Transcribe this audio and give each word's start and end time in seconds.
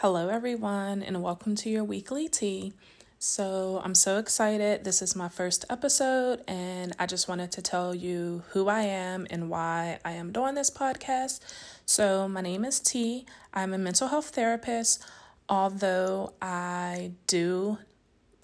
Hello, 0.00 0.28
everyone, 0.28 1.02
and 1.02 1.22
welcome 1.22 1.54
to 1.54 1.70
your 1.70 1.82
weekly 1.82 2.28
tea. 2.28 2.74
So, 3.18 3.80
I'm 3.82 3.94
so 3.94 4.18
excited. 4.18 4.84
This 4.84 5.00
is 5.00 5.16
my 5.16 5.30
first 5.30 5.64
episode, 5.70 6.42
and 6.46 6.94
I 6.98 7.06
just 7.06 7.28
wanted 7.30 7.50
to 7.52 7.62
tell 7.62 7.94
you 7.94 8.42
who 8.50 8.68
I 8.68 8.82
am 8.82 9.26
and 9.30 9.48
why 9.48 9.98
I 10.04 10.12
am 10.12 10.32
doing 10.32 10.54
this 10.54 10.68
podcast. 10.68 11.40
So, 11.86 12.28
my 12.28 12.42
name 12.42 12.62
is 12.62 12.78
T. 12.78 13.24
I'm 13.54 13.72
a 13.72 13.78
mental 13.78 14.08
health 14.08 14.28
therapist. 14.28 15.02
Although 15.48 16.34
I 16.42 17.12
do 17.26 17.78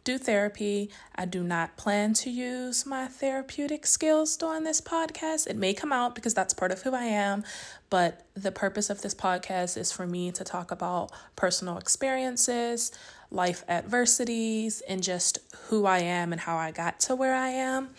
do 0.04 0.18
therapy. 0.18 0.90
I 1.14 1.24
do 1.24 1.42
not 1.42 1.76
plan 1.76 2.12
to 2.14 2.30
use 2.30 2.84
my 2.84 3.06
therapeutic 3.06 3.86
skills 3.86 4.36
during 4.36 4.64
this 4.64 4.80
podcast. 4.80 5.46
It 5.46 5.56
may 5.56 5.74
come 5.74 5.92
out 5.92 6.14
because 6.14 6.34
that's 6.34 6.54
part 6.54 6.72
of 6.72 6.82
who 6.82 6.94
I 6.94 7.04
am, 7.04 7.44
but 7.90 8.26
the 8.34 8.52
purpose 8.52 8.90
of 8.90 9.02
this 9.02 9.14
podcast 9.14 9.76
is 9.76 9.92
for 9.92 10.06
me 10.06 10.32
to 10.32 10.44
talk 10.44 10.70
about 10.70 11.10
personal 11.36 11.78
experiences, 11.78 12.90
life 13.30 13.64
adversities, 13.68 14.82
and 14.88 15.02
just 15.02 15.38
who 15.68 15.86
I 15.86 16.00
am 16.00 16.32
and 16.32 16.40
how 16.40 16.56
I 16.56 16.70
got 16.72 17.00
to 17.00 17.14
where 17.14 17.34
I 17.34 17.48
am 17.48 17.90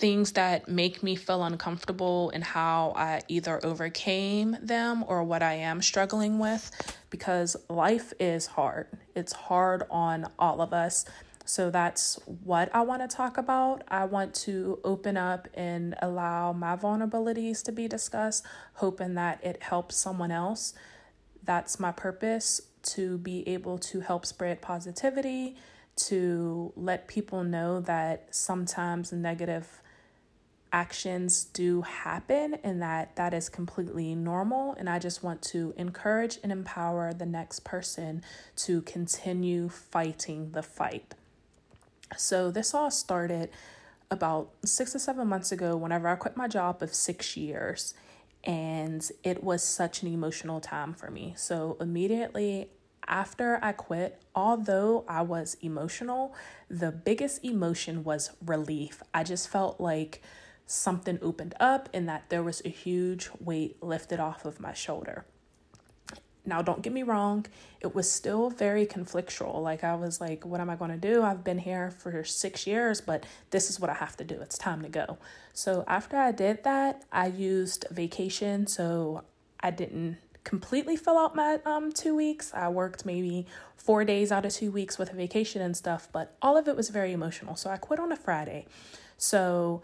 things 0.00 0.32
that 0.32 0.66
make 0.66 1.02
me 1.02 1.14
feel 1.14 1.44
uncomfortable 1.44 2.30
and 2.30 2.42
how 2.42 2.94
I 2.96 3.20
either 3.28 3.60
overcame 3.62 4.56
them 4.62 5.04
or 5.06 5.22
what 5.22 5.42
I 5.42 5.54
am 5.56 5.82
struggling 5.82 6.38
with 6.38 6.70
because 7.10 7.56
life 7.68 8.12
is 8.18 8.46
hard. 8.46 8.86
It's 9.14 9.32
hard 9.32 9.82
on 9.90 10.26
all 10.38 10.60
of 10.62 10.72
us. 10.72 11.04
So 11.44 11.68
that's 11.68 12.18
what 12.44 12.72
I 12.72 12.82
want 12.82 13.02
to 13.02 13.16
talk 13.16 13.36
about. 13.36 13.82
I 13.88 14.04
want 14.04 14.34
to 14.36 14.78
open 14.84 15.16
up 15.16 15.48
and 15.54 15.96
allow 16.00 16.52
my 16.52 16.76
vulnerabilities 16.76 17.64
to 17.64 17.72
be 17.72 17.88
discussed, 17.88 18.44
hoping 18.74 19.14
that 19.14 19.42
it 19.42 19.62
helps 19.62 19.96
someone 19.96 20.30
else. 20.30 20.74
That's 21.42 21.80
my 21.80 21.90
purpose 21.90 22.60
to 22.82 23.18
be 23.18 23.46
able 23.48 23.78
to 23.78 24.00
help 24.00 24.24
spread 24.24 24.62
positivity, 24.62 25.56
to 25.96 26.72
let 26.76 27.08
people 27.08 27.42
know 27.42 27.80
that 27.80 28.34
sometimes 28.34 29.12
negative 29.12 29.82
actions 30.72 31.44
do 31.44 31.82
happen 31.82 32.54
and 32.62 32.80
that 32.82 33.16
that 33.16 33.34
is 33.34 33.48
completely 33.48 34.14
normal. 34.14 34.74
And 34.74 34.88
i 34.88 34.98
just 34.98 35.22
want 35.22 35.42
to 35.42 35.74
encourage 35.76 36.38
and 36.42 36.52
empower 36.52 37.12
the 37.12 37.26
next 37.26 37.64
person 37.64 38.22
to 38.56 38.82
continue 38.82 39.68
fighting 39.68 40.52
the 40.52 40.62
fight. 40.62 41.14
So 42.16 42.50
this 42.50 42.74
all 42.74 42.90
started 42.90 43.50
about 44.10 44.50
six 44.64 44.94
or 44.94 44.98
seven 44.98 45.28
months 45.28 45.52
ago 45.52 45.76
whenever 45.76 46.08
i 46.08 46.16
quit 46.16 46.36
my 46.36 46.48
job 46.48 46.82
of 46.82 46.94
six 46.94 47.36
years. 47.36 47.94
And 48.42 49.08
it 49.22 49.44
was 49.44 49.62
such 49.62 50.02
an 50.02 50.12
emotional 50.12 50.60
time 50.60 50.94
for 50.94 51.10
me. 51.10 51.34
So 51.36 51.76
immediately 51.78 52.70
after 53.06 53.58
I 53.62 53.72
quit, 53.72 54.22
although 54.34 55.04
I 55.08 55.22
was 55.22 55.56
emotional, 55.60 56.34
the 56.70 56.92
biggest 56.92 57.44
emotion 57.44 58.04
was 58.04 58.30
relief. 58.44 59.02
I 59.12 59.24
just 59.24 59.48
felt 59.48 59.80
like 59.80 60.22
something 60.70 61.18
opened 61.20 61.54
up 61.58 61.88
and 61.92 62.08
that 62.08 62.28
there 62.28 62.42
was 62.42 62.62
a 62.64 62.68
huge 62.68 63.28
weight 63.40 63.82
lifted 63.82 64.20
off 64.20 64.44
of 64.44 64.60
my 64.60 64.72
shoulder. 64.72 65.24
Now, 66.46 66.62
don't 66.62 66.80
get 66.80 66.92
me 66.92 67.02
wrong, 67.02 67.46
it 67.80 67.94
was 67.94 68.10
still 68.10 68.48
very 68.48 68.86
conflictual. 68.86 69.62
Like, 69.62 69.84
I 69.84 69.94
was 69.94 70.20
like, 70.20 70.46
what 70.46 70.60
am 70.60 70.70
I 70.70 70.76
going 70.76 70.90
to 70.90 70.96
do? 70.96 71.22
I've 71.22 71.44
been 71.44 71.58
here 71.58 71.90
for 71.90 72.24
six 72.24 72.66
years, 72.66 73.00
but 73.00 73.26
this 73.50 73.68
is 73.68 73.78
what 73.78 73.90
I 73.90 73.94
have 73.94 74.16
to 74.16 74.24
do. 74.24 74.40
It's 74.40 74.56
time 74.56 74.80
to 74.82 74.88
go. 74.88 75.18
So, 75.52 75.84
after 75.86 76.16
I 76.16 76.32
did 76.32 76.64
that, 76.64 77.04
I 77.12 77.26
used 77.26 77.84
vacation. 77.90 78.66
So, 78.66 79.24
I 79.60 79.70
didn't 79.70 80.16
completely 80.42 80.96
fill 80.96 81.18
out 81.18 81.34
my 81.34 81.60
um 81.66 81.92
two 81.92 82.16
weeks. 82.16 82.52
I 82.54 82.68
worked 82.68 83.04
maybe 83.04 83.46
four 83.76 84.04
days 84.04 84.32
out 84.32 84.46
of 84.46 84.52
two 84.52 84.70
weeks 84.70 84.98
with 84.98 85.12
a 85.12 85.14
vacation 85.14 85.60
and 85.60 85.76
stuff, 85.76 86.08
but 86.12 86.36
all 86.40 86.56
of 86.56 86.66
it 86.66 86.76
was 86.76 86.88
very 86.88 87.12
emotional. 87.12 87.56
So 87.56 87.68
I 87.70 87.76
quit 87.76 88.00
on 88.00 88.10
a 88.10 88.16
Friday. 88.16 88.66
So 89.18 89.82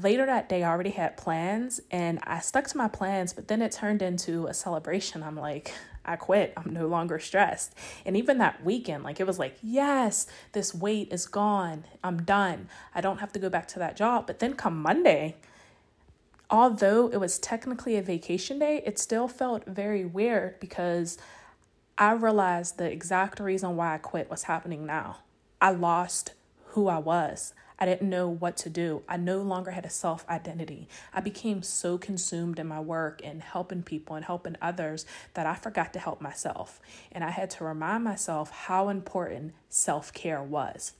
later 0.00 0.24
that 0.26 0.48
day, 0.48 0.62
I 0.62 0.70
already 0.70 0.90
had 0.90 1.16
plans 1.16 1.80
and 1.90 2.20
I 2.22 2.38
stuck 2.40 2.66
to 2.68 2.76
my 2.76 2.88
plans, 2.88 3.32
but 3.32 3.48
then 3.48 3.60
it 3.60 3.72
turned 3.72 4.00
into 4.00 4.46
a 4.46 4.54
celebration. 4.54 5.22
I'm 5.22 5.36
like, 5.36 5.74
I 6.04 6.16
quit. 6.16 6.54
I'm 6.56 6.72
no 6.72 6.86
longer 6.86 7.18
stressed. 7.18 7.74
And 8.06 8.16
even 8.16 8.38
that 8.38 8.64
weekend, 8.64 9.04
like 9.04 9.20
it 9.20 9.26
was 9.26 9.38
like, 9.38 9.56
yes, 9.62 10.26
this 10.52 10.74
weight 10.74 11.12
is 11.12 11.26
gone. 11.26 11.84
I'm 12.02 12.22
done. 12.22 12.68
I 12.94 13.00
don't 13.00 13.18
have 13.18 13.32
to 13.32 13.38
go 13.38 13.50
back 13.50 13.68
to 13.68 13.78
that 13.80 13.96
job. 13.96 14.26
But 14.26 14.38
then 14.38 14.54
come 14.54 14.80
Monday, 14.80 15.36
although 16.48 17.08
it 17.08 17.18
was 17.18 17.38
technically 17.38 17.96
a 17.96 18.02
vacation 18.02 18.58
day, 18.58 18.82
it 18.86 18.98
still 18.98 19.28
felt 19.28 19.66
very 19.66 20.04
weird 20.04 20.60
because 20.60 21.18
I 21.98 22.12
realized 22.12 22.78
the 22.78 22.90
exact 22.90 23.40
reason 23.40 23.76
why 23.76 23.94
I 23.94 23.98
quit 23.98 24.30
was 24.30 24.44
happening 24.44 24.86
now. 24.86 25.18
I 25.60 25.72
lost 25.72 26.34
who 26.68 26.86
I 26.86 26.98
was. 26.98 27.52
I 27.78 27.86
didn't 27.86 28.10
know 28.10 28.28
what 28.28 28.56
to 28.58 28.70
do. 28.70 29.02
I 29.08 29.16
no 29.16 29.40
longer 29.40 29.70
had 29.70 29.84
a 29.84 29.90
self 29.90 30.28
identity. 30.28 30.88
I 31.12 31.20
became 31.20 31.62
so 31.62 31.96
consumed 31.96 32.58
in 32.58 32.66
my 32.66 32.80
work 32.80 33.20
and 33.22 33.42
helping 33.42 33.82
people 33.82 34.16
and 34.16 34.24
helping 34.24 34.56
others 34.60 35.06
that 35.34 35.46
I 35.46 35.54
forgot 35.54 35.92
to 35.92 35.98
help 35.98 36.20
myself. 36.20 36.80
And 37.12 37.22
I 37.22 37.30
had 37.30 37.50
to 37.50 37.64
remind 37.64 38.04
myself 38.04 38.50
how 38.50 38.88
important 38.88 39.54
self 39.68 40.12
care 40.12 40.42
was. 40.42 40.92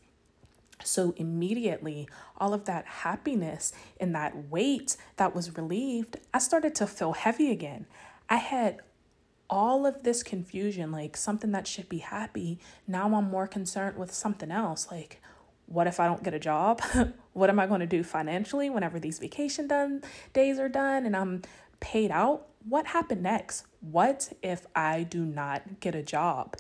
So 0.85 1.13
immediately, 1.17 2.09
all 2.37 2.55
of 2.55 2.65
that 2.67 2.87
happiness 2.87 3.73
and 3.99 4.15
that 4.15 4.49
weight 4.49 4.97
that 5.17 5.35
was 5.35 5.57
relieved, 5.57 6.19
I 6.33 6.39
started 6.39 6.75
to 6.77 6.87
feel 6.87 7.13
heavy 7.13 7.51
again. 7.51 7.87
I 8.31 8.37
had 8.37 8.81
all 9.51 9.87
of 9.87 10.03
this 10.03 10.23
confusion, 10.23 10.93
like 10.93 11.17
something 11.17 11.53
that 11.53 11.67
should 11.67 11.89
be 11.89 11.99
happy. 11.99 12.59
Now 12.87 13.15
I'm 13.15 13.31
more 13.31 13.47
concerned 13.47 13.97
with 13.97 14.13
something 14.13 14.51
else. 14.51 14.89
Like, 14.91 15.21
what 15.69 15.87
if 15.87 16.01
I 16.01 16.07
don't 16.07 16.23
get 16.23 16.35
a 16.35 16.39
job? 16.39 16.81
what 17.35 17.51
am 17.51 17.61
I 17.61 17.67
going 17.67 17.81
to 17.81 17.87
do 17.87 18.03
financially 18.03 18.71
whenever 18.71 18.99
these 18.99 19.19
vacation 19.19 19.69
done 19.69 20.03
days 20.33 20.59
are 20.59 20.69
done 20.69 21.07
and 21.07 21.17
I'm 21.17 21.43
paid 21.81 22.11
out? 22.11 22.47
What 22.67 22.89
happened 22.89 23.23
next? 23.23 23.67
What 23.81 24.33
if 24.43 24.67
I 24.75 25.03
do 25.03 25.25
not 25.25 25.81
get 25.81 25.95
a 25.95 26.03
job? 26.03 26.57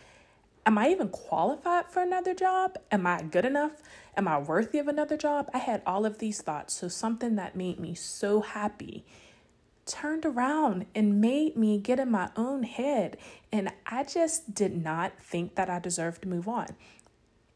Am 0.66 0.76
I 0.76 0.90
even 0.90 1.08
qualified 1.08 1.90
for 1.90 2.02
another 2.02 2.34
job? 2.34 2.76
Am 2.92 3.06
I 3.06 3.22
good 3.22 3.46
enough? 3.46 3.82
Am 4.16 4.28
I 4.28 4.38
worthy 4.38 4.78
of 4.78 4.86
another 4.86 5.16
job? 5.16 5.50
I 5.54 5.58
had 5.58 5.82
all 5.86 6.04
of 6.04 6.18
these 6.18 6.42
thoughts. 6.42 6.74
So, 6.74 6.88
something 6.88 7.36
that 7.36 7.56
made 7.56 7.80
me 7.80 7.94
so 7.94 8.42
happy 8.42 9.06
turned 9.86 10.26
around 10.26 10.84
and 10.94 11.22
made 11.22 11.56
me 11.56 11.78
get 11.78 11.98
in 11.98 12.10
my 12.10 12.28
own 12.36 12.64
head. 12.64 13.16
And 13.50 13.72
I 13.86 14.04
just 14.04 14.54
did 14.54 14.76
not 14.76 15.18
think 15.18 15.54
that 15.54 15.70
I 15.70 15.78
deserved 15.78 16.22
to 16.22 16.28
move 16.28 16.46
on. 16.46 16.76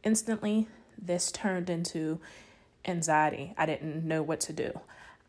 Instantly, 0.02 0.66
this 1.02 1.32
turned 1.32 1.68
into 1.68 2.20
anxiety. 2.84 3.54
I 3.56 3.66
didn't 3.66 4.04
know 4.04 4.22
what 4.22 4.40
to 4.40 4.52
do. 4.52 4.80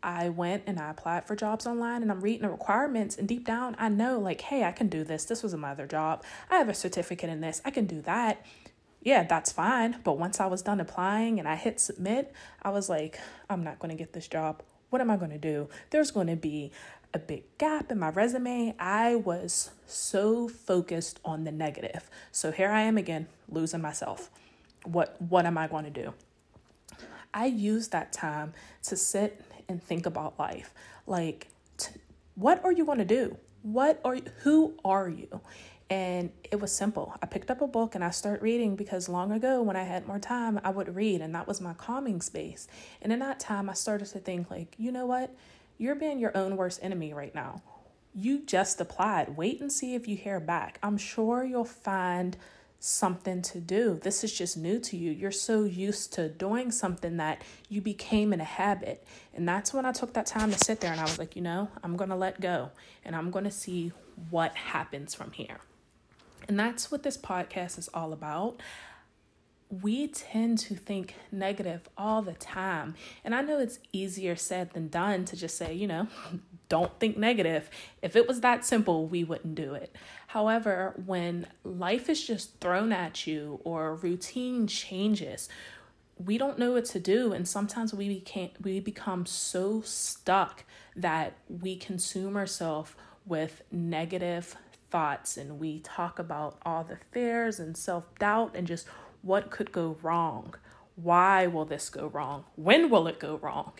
I 0.02 0.28
went 0.28 0.64
and 0.66 0.78
I 0.78 0.90
applied 0.90 1.24
for 1.24 1.34
jobs 1.34 1.66
online 1.66 2.02
and 2.02 2.10
I'm 2.10 2.20
reading 2.20 2.42
the 2.42 2.50
requirements 2.50 3.16
and 3.16 3.26
deep 3.26 3.46
down 3.46 3.74
I 3.78 3.88
know 3.88 4.18
like 4.18 4.42
hey 4.42 4.64
I 4.64 4.72
can 4.72 4.88
do 4.88 5.02
this. 5.02 5.24
This 5.24 5.42
was 5.42 5.54
a 5.54 5.58
mother 5.58 5.86
job. 5.86 6.22
I 6.50 6.56
have 6.56 6.68
a 6.68 6.74
certificate 6.74 7.30
in 7.30 7.40
this. 7.40 7.62
I 7.64 7.70
can 7.70 7.86
do 7.86 8.02
that. 8.02 8.44
Yeah, 9.02 9.22
that's 9.22 9.52
fine. 9.52 9.96
But 10.04 10.18
once 10.18 10.40
I 10.40 10.46
was 10.46 10.62
done 10.62 10.80
applying 10.80 11.38
and 11.38 11.48
I 11.48 11.56
hit 11.56 11.80
submit, 11.80 12.32
I 12.62 12.70
was 12.70 12.88
like 12.88 13.18
I'm 13.48 13.64
not 13.64 13.78
going 13.78 13.90
to 13.90 13.96
get 13.96 14.12
this 14.12 14.28
job. 14.28 14.62
What 14.90 15.00
am 15.00 15.10
I 15.10 15.16
going 15.16 15.30
to 15.30 15.38
do? 15.38 15.68
There's 15.90 16.10
going 16.10 16.28
to 16.28 16.36
be 16.36 16.70
a 17.14 17.18
big 17.18 17.44
gap 17.58 17.90
in 17.90 17.98
my 17.98 18.10
resume. 18.10 18.74
I 18.78 19.14
was 19.14 19.70
so 19.86 20.48
focused 20.48 21.18
on 21.24 21.44
the 21.44 21.52
negative. 21.52 22.10
So 22.30 22.52
here 22.52 22.70
I 22.70 22.82
am 22.82 22.98
again 22.98 23.28
losing 23.48 23.80
myself 23.80 24.30
what 24.84 25.20
what 25.20 25.46
am 25.46 25.58
I 25.58 25.66
going 25.66 25.84
to 25.84 25.90
do? 25.90 26.14
I 27.32 27.46
use 27.46 27.88
that 27.88 28.12
time 28.12 28.54
to 28.84 28.96
sit 28.96 29.40
and 29.68 29.82
think 29.82 30.06
about 30.06 30.38
life. 30.38 30.72
Like 31.06 31.48
t- 31.76 32.00
what 32.34 32.64
are 32.64 32.72
you 32.72 32.84
going 32.84 32.98
to 32.98 33.04
do? 33.04 33.36
What 33.62 34.00
are 34.04 34.16
who 34.42 34.74
are 34.84 35.08
you? 35.08 35.40
And 35.90 36.30
it 36.50 36.60
was 36.60 36.72
simple. 36.72 37.14
I 37.22 37.26
picked 37.26 37.50
up 37.50 37.60
a 37.60 37.66
book 37.66 37.94
and 37.94 38.02
I 38.02 38.10
started 38.10 38.42
reading 38.42 38.74
because 38.74 39.08
long 39.08 39.32
ago 39.32 39.62
when 39.62 39.76
I 39.76 39.82
had 39.82 40.06
more 40.06 40.18
time, 40.18 40.58
I 40.64 40.70
would 40.70 40.94
read 40.94 41.20
and 41.20 41.34
that 41.34 41.46
was 41.46 41.60
my 41.60 41.74
calming 41.74 42.20
space. 42.20 42.68
And 43.02 43.12
in 43.12 43.18
that 43.18 43.38
time 43.38 43.68
I 43.68 43.74
started 43.74 44.06
to 44.08 44.18
think 44.18 44.50
like, 44.50 44.74
you 44.78 44.90
know 44.92 45.06
what? 45.06 45.34
You're 45.76 45.94
being 45.94 46.18
your 46.18 46.36
own 46.36 46.56
worst 46.56 46.80
enemy 46.82 47.12
right 47.12 47.34
now. 47.34 47.62
You 48.14 48.40
just 48.46 48.80
applied. 48.80 49.36
Wait 49.36 49.60
and 49.60 49.72
see 49.72 49.94
if 49.94 50.06
you 50.06 50.16
hear 50.16 50.40
back. 50.40 50.78
I'm 50.82 50.96
sure 50.96 51.44
you'll 51.44 51.64
find 51.64 52.36
something 52.84 53.40
to 53.40 53.60
do. 53.60 53.98
This 54.02 54.22
is 54.22 54.36
just 54.36 54.58
new 54.58 54.78
to 54.78 54.96
you. 54.96 55.10
You're 55.10 55.30
so 55.30 55.64
used 55.64 56.12
to 56.14 56.28
doing 56.28 56.70
something 56.70 57.16
that 57.16 57.40
you 57.70 57.80
became 57.80 58.32
in 58.34 58.42
a 58.42 58.44
habit. 58.44 59.06
And 59.34 59.48
that's 59.48 59.72
when 59.72 59.86
I 59.86 59.92
took 59.92 60.12
that 60.12 60.26
time 60.26 60.52
to 60.52 60.58
sit 60.58 60.80
there 60.80 60.92
and 60.92 61.00
I 61.00 61.04
was 61.04 61.18
like, 61.18 61.34
you 61.34 61.40
know, 61.40 61.70
I'm 61.82 61.96
going 61.96 62.10
to 62.10 62.16
let 62.16 62.42
go 62.42 62.72
and 63.02 63.16
I'm 63.16 63.30
going 63.30 63.46
to 63.46 63.50
see 63.50 63.92
what 64.28 64.54
happens 64.54 65.14
from 65.14 65.30
here. 65.32 65.60
And 66.46 66.58
that's 66.60 66.90
what 66.90 67.02
this 67.02 67.16
podcast 67.16 67.78
is 67.78 67.88
all 67.94 68.12
about. 68.12 68.60
We 69.70 70.06
tend 70.06 70.58
to 70.58 70.74
think 70.74 71.14
negative 71.32 71.88
all 71.96 72.20
the 72.20 72.34
time. 72.34 72.96
And 73.24 73.34
I 73.34 73.40
know 73.40 73.58
it's 73.58 73.78
easier 73.92 74.36
said 74.36 74.74
than 74.74 74.88
done 74.88 75.24
to 75.24 75.36
just 75.36 75.56
say, 75.56 75.72
you 75.72 75.86
know, 75.86 76.08
don't 76.68 76.98
think 76.98 77.16
negative. 77.16 77.70
If 78.02 78.16
it 78.16 78.26
was 78.26 78.40
that 78.40 78.64
simple, 78.64 79.06
we 79.06 79.24
wouldn't 79.24 79.54
do 79.54 79.74
it. 79.74 79.94
However, 80.28 80.94
when 81.04 81.46
life 81.62 82.08
is 82.08 82.26
just 82.26 82.60
thrown 82.60 82.92
at 82.92 83.26
you 83.26 83.60
or 83.64 83.94
routine 83.94 84.66
changes, 84.66 85.48
we 86.18 86.38
don't 86.38 86.58
know 86.58 86.72
what 86.72 86.84
to 86.84 87.00
do 87.00 87.32
and 87.32 87.46
sometimes 87.46 87.92
we 87.92 88.08
became 88.08 88.50
we 88.62 88.78
become 88.78 89.26
so 89.26 89.80
stuck 89.80 90.64
that 90.94 91.34
we 91.48 91.76
consume 91.76 92.36
ourselves 92.36 92.92
with 93.26 93.62
negative 93.72 94.56
thoughts 94.90 95.36
and 95.36 95.58
we 95.58 95.80
talk 95.80 96.18
about 96.18 96.58
all 96.64 96.84
the 96.84 96.98
fears 97.10 97.58
and 97.58 97.76
self-doubt 97.76 98.54
and 98.54 98.66
just 98.66 98.86
what 99.22 99.50
could 99.50 99.72
go 99.72 99.96
wrong 100.02 100.54
why 100.94 101.46
will 101.46 101.64
this 101.64 101.88
go 101.88 102.06
wrong 102.06 102.44
when 102.54 102.88
will 102.88 103.08
it 103.08 103.18
go 103.18 103.36
wrong 103.38 103.72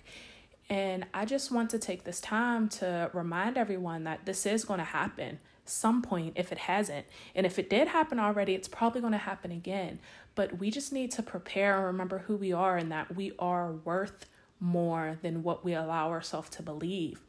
and 0.70 1.06
i 1.12 1.25
just 1.25 1.50
want 1.50 1.70
to 1.70 1.78
take 1.78 2.05
this 2.05 2.20
time 2.20 2.69
to 2.69 3.11
remind 3.12 3.56
everyone 3.56 4.05
that 4.05 4.25
this 4.25 4.46
is 4.46 4.64
going 4.64 4.78
to 4.78 4.84
happen 4.84 5.38
some 5.66 6.02
point 6.02 6.34
if 6.37 6.52
it 6.52 6.58
hasn't 6.58 7.06
and 7.34 7.46
if 7.46 7.58
it 7.58 7.70
did 7.70 7.88
happen 7.88 8.19
already 8.19 8.55
it's 8.55 8.69
probably 8.69 9.00
going 9.00 9.12
to 9.12 9.19
happen 9.19 9.50
again 9.50 9.99
but 10.34 10.58
we 10.58 10.70
just 10.70 10.93
need 10.93 11.11
to 11.12 11.22
prepare 11.22 11.76
and 11.76 11.87
remember 11.87 12.19
who 12.19 12.37
we 12.37 12.52
are 12.52 12.76
and 12.76 12.90
that 12.90 13.14
we 13.14 13.32
are 13.38 13.72
worth 13.72 14.26
more 14.61 15.19
than 15.22 15.43
what 15.43 15.64
we 15.64 15.75
allow 15.75 16.11
ourselves 16.11 16.49
to 16.50 16.62
believe. 16.62 17.20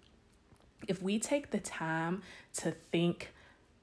If 0.87 1.01
we 1.01 1.19
take 1.19 1.51
the 1.51 1.59
time 1.59 2.21
to 2.57 2.71
think 2.71 3.31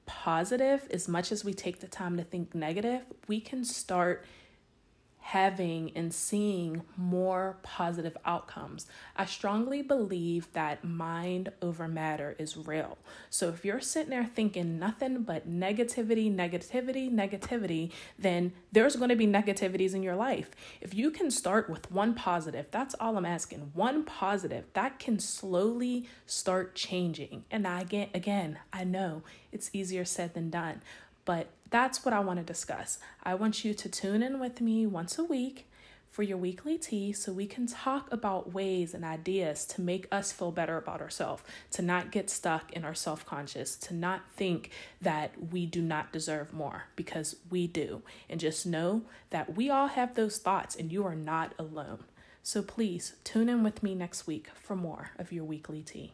positive 0.05 0.87
as 0.91 1.07
much 1.07 1.31
as 1.31 1.45
we 1.45 1.53
take 1.53 1.79
the 1.79 1.87
time 1.87 2.17
to 2.17 2.23
think 2.23 2.53
negative, 2.55 3.01
we 3.27 3.39
can 3.39 3.63
start 3.63 4.25
having 5.23 5.89
and 5.95 6.13
seeing 6.13 6.81
more 6.97 7.57
positive 7.63 8.17
outcomes. 8.25 8.87
I 9.15 9.25
strongly 9.25 9.81
believe 9.81 10.51
that 10.51 10.83
mind 10.83 11.49
over 11.61 11.87
matter 11.87 12.35
is 12.37 12.57
real. 12.57 12.97
So 13.29 13.47
if 13.47 13.63
you're 13.63 13.79
sitting 13.79 14.09
there 14.09 14.25
thinking 14.25 14.77
nothing 14.77 15.23
but 15.23 15.49
negativity, 15.49 16.33
negativity, 16.33 17.09
negativity, 17.09 17.91
then 18.19 18.51
there's 18.73 18.97
going 18.97 19.09
to 19.09 19.15
be 19.15 19.25
negativities 19.25 19.95
in 19.95 20.03
your 20.03 20.15
life. 20.15 20.51
If 20.81 20.93
you 20.93 21.09
can 21.09 21.31
start 21.31 21.69
with 21.69 21.89
one 21.89 22.15
positive, 22.15 22.67
that's 22.69 22.93
all 22.99 23.15
I'm 23.15 23.25
asking. 23.25 23.71
One 23.73 24.03
positive 24.03 24.65
that 24.73 24.99
can 24.99 25.19
slowly 25.19 26.09
start 26.25 26.75
changing. 26.75 27.45
And 27.49 27.65
I 27.65 27.81
again 27.81 28.09
again, 28.13 28.59
I 28.73 28.83
know 28.83 29.23
it's 29.53 29.69
easier 29.71 30.03
said 30.03 30.33
than 30.33 30.49
done, 30.49 30.81
but 31.25 31.47
that's 31.69 32.05
what 32.05 32.13
I 32.13 32.19
want 32.19 32.39
to 32.39 32.45
discuss. 32.45 32.99
I 33.23 33.35
want 33.35 33.65
you 33.65 33.73
to 33.73 33.89
tune 33.89 34.21
in 34.21 34.39
with 34.39 34.61
me 34.61 34.85
once 34.85 35.17
a 35.17 35.23
week 35.23 35.67
for 36.13 36.21
your 36.21 36.37
weekly 36.37 36.77
tea 36.77 37.11
so 37.11 37.33
we 37.33 37.47
can 37.47 37.65
talk 37.65 38.11
about 38.13 38.53
ways 38.53 38.93
and 38.93 39.03
ideas 39.03 39.65
to 39.65 39.81
make 39.81 40.07
us 40.11 40.31
feel 40.31 40.51
better 40.51 40.77
about 40.77 41.01
ourselves, 41.01 41.41
to 41.71 41.81
not 41.81 42.11
get 42.11 42.29
stuck 42.29 42.71
in 42.73 42.85
our 42.85 42.93
self 42.93 43.25
conscious, 43.25 43.75
to 43.77 43.95
not 43.95 44.21
think 44.35 44.69
that 45.01 45.31
we 45.51 45.65
do 45.65 45.81
not 45.81 46.13
deserve 46.13 46.53
more 46.53 46.83
because 46.95 47.37
we 47.49 47.65
do. 47.65 48.03
And 48.29 48.39
just 48.39 48.67
know 48.67 49.01
that 49.31 49.55
we 49.55 49.71
all 49.71 49.87
have 49.87 50.13
those 50.13 50.37
thoughts 50.37 50.75
and 50.75 50.91
you 50.91 51.03
are 51.03 51.15
not 51.15 51.55
alone. 51.57 52.03
So 52.43 52.61
please 52.61 53.15
tune 53.23 53.49
in 53.49 53.63
with 53.63 53.81
me 53.81 53.95
next 53.95 54.27
week 54.27 54.49
for 54.53 54.75
more 54.75 55.11
of 55.17 55.31
your 55.31 55.45
weekly 55.45 55.81
tea. 55.81 56.13